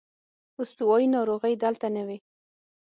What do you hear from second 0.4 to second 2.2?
استوايي ناروغۍ دلته نه وې.